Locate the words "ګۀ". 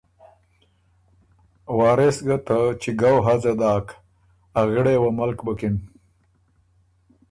2.27-2.37